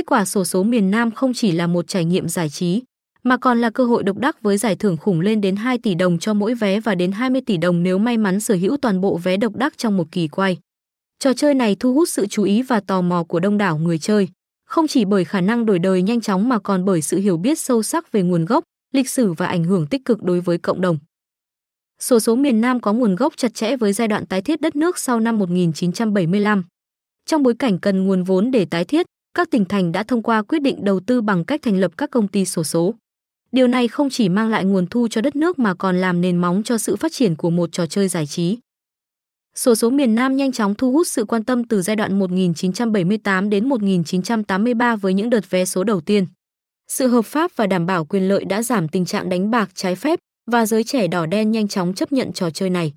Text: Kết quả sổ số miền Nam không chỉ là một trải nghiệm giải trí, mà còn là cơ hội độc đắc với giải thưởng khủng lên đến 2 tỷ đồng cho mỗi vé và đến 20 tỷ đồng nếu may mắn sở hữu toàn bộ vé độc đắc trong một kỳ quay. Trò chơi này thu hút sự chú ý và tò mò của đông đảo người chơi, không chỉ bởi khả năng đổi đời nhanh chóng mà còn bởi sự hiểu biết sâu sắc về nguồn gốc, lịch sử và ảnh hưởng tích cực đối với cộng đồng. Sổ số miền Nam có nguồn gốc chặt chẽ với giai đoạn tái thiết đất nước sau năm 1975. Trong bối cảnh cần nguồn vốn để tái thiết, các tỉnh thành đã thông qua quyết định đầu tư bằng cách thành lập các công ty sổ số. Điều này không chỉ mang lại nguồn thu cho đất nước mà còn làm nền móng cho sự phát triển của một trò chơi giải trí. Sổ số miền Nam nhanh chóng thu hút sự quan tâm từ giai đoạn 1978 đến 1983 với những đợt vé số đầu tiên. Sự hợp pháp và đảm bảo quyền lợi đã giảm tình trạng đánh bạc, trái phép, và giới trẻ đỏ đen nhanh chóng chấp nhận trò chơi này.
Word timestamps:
Kết 0.00 0.06
quả 0.06 0.24
sổ 0.24 0.44
số 0.44 0.62
miền 0.62 0.90
Nam 0.90 1.10
không 1.10 1.34
chỉ 1.34 1.52
là 1.52 1.66
một 1.66 1.88
trải 1.88 2.04
nghiệm 2.04 2.28
giải 2.28 2.48
trí, 2.48 2.82
mà 3.22 3.36
còn 3.36 3.60
là 3.60 3.70
cơ 3.70 3.84
hội 3.84 4.02
độc 4.02 4.18
đắc 4.18 4.42
với 4.42 4.56
giải 4.56 4.76
thưởng 4.76 4.96
khủng 4.96 5.20
lên 5.20 5.40
đến 5.40 5.56
2 5.56 5.78
tỷ 5.78 5.94
đồng 5.94 6.18
cho 6.18 6.34
mỗi 6.34 6.54
vé 6.54 6.80
và 6.80 6.94
đến 6.94 7.12
20 7.12 7.40
tỷ 7.46 7.56
đồng 7.56 7.82
nếu 7.82 7.98
may 7.98 8.18
mắn 8.18 8.40
sở 8.40 8.54
hữu 8.54 8.76
toàn 8.76 9.00
bộ 9.00 9.16
vé 9.16 9.36
độc 9.36 9.56
đắc 9.56 9.78
trong 9.78 9.96
một 9.96 10.04
kỳ 10.12 10.28
quay. 10.28 10.58
Trò 11.18 11.32
chơi 11.32 11.54
này 11.54 11.76
thu 11.80 11.94
hút 11.94 12.08
sự 12.08 12.26
chú 12.26 12.42
ý 12.42 12.62
và 12.62 12.80
tò 12.80 13.00
mò 13.00 13.24
của 13.24 13.40
đông 13.40 13.58
đảo 13.58 13.78
người 13.78 13.98
chơi, 13.98 14.28
không 14.66 14.86
chỉ 14.88 15.04
bởi 15.04 15.24
khả 15.24 15.40
năng 15.40 15.66
đổi 15.66 15.78
đời 15.78 16.02
nhanh 16.02 16.20
chóng 16.20 16.48
mà 16.48 16.58
còn 16.58 16.84
bởi 16.84 17.02
sự 17.02 17.18
hiểu 17.18 17.36
biết 17.36 17.58
sâu 17.58 17.82
sắc 17.82 18.12
về 18.12 18.22
nguồn 18.22 18.44
gốc, 18.44 18.64
lịch 18.92 19.08
sử 19.08 19.32
và 19.32 19.46
ảnh 19.46 19.64
hưởng 19.64 19.86
tích 19.86 20.04
cực 20.04 20.22
đối 20.22 20.40
với 20.40 20.58
cộng 20.58 20.80
đồng. 20.80 20.98
Sổ 21.98 22.20
số 22.20 22.36
miền 22.36 22.60
Nam 22.60 22.80
có 22.80 22.92
nguồn 22.92 23.16
gốc 23.16 23.34
chặt 23.36 23.54
chẽ 23.54 23.76
với 23.76 23.92
giai 23.92 24.08
đoạn 24.08 24.26
tái 24.26 24.42
thiết 24.42 24.60
đất 24.60 24.76
nước 24.76 24.98
sau 24.98 25.20
năm 25.20 25.38
1975. 25.38 26.64
Trong 27.26 27.42
bối 27.42 27.54
cảnh 27.58 27.78
cần 27.78 28.06
nguồn 28.06 28.22
vốn 28.22 28.50
để 28.50 28.64
tái 28.64 28.84
thiết, 28.84 29.06
các 29.34 29.50
tỉnh 29.50 29.64
thành 29.64 29.92
đã 29.92 30.02
thông 30.02 30.22
qua 30.22 30.42
quyết 30.42 30.62
định 30.62 30.84
đầu 30.84 31.00
tư 31.00 31.20
bằng 31.20 31.44
cách 31.44 31.62
thành 31.62 31.80
lập 31.80 31.92
các 31.96 32.10
công 32.10 32.28
ty 32.28 32.44
sổ 32.44 32.64
số. 32.64 32.94
Điều 33.52 33.66
này 33.66 33.88
không 33.88 34.10
chỉ 34.10 34.28
mang 34.28 34.48
lại 34.48 34.64
nguồn 34.64 34.86
thu 34.86 35.08
cho 35.08 35.20
đất 35.20 35.36
nước 35.36 35.58
mà 35.58 35.74
còn 35.74 36.00
làm 36.00 36.20
nền 36.20 36.36
móng 36.36 36.62
cho 36.64 36.78
sự 36.78 36.96
phát 36.96 37.12
triển 37.12 37.36
của 37.36 37.50
một 37.50 37.72
trò 37.72 37.86
chơi 37.86 38.08
giải 38.08 38.26
trí. 38.26 38.58
Sổ 39.54 39.74
số 39.74 39.90
miền 39.90 40.14
Nam 40.14 40.36
nhanh 40.36 40.52
chóng 40.52 40.74
thu 40.74 40.92
hút 40.92 41.06
sự 41.06 41.24
quan 41.24 41.44
tâm 41.44 41.64
từ 41.64 41.82
giai 41.82 41.96
đoạn 41.96 42.18
1978 42.18 43.50
đến 43.50 43.68
1983 43.68 44.96
với 44.96 45.14
những 45.14 45.30
đợt 45.30 45.50
vé 45.50 45.64
số 45.64 45.84
đầu 45.84 46.00
tiên. 46.00 46.26
Sự 46.88 47.08
hợp 47.08 47.24
pháp 47.24 47.50
và 47.56 47.66
đảm 47.66 47.86
bảo 47.86 48.04
quyền 48.04 48.28
lợi 48.28 48.44
đã 48.44 48.62
giảm 48.62 48.88
tình 48.88 49.04
trạng 49.04 49.28
đánh 49.28 49.50
bạc, 49.50 49.70
trái 49.74 49.94
phép, 49.94 50.18
và 50.50 50.66
giới 50.66 50.84
trẻ 50.84 51.06
đỏ 51.06 51.26
đen 51.26 51.50
nhanh 51.50 51.68
chóng 51.68 51.94
chấp 51.94 52.12
nhận 52.12 52.32
trò 52.32 52.50
chơi 52.50 52.70
này. 52.70 52.92